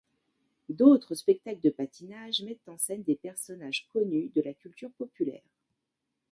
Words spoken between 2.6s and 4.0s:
en scène des personnages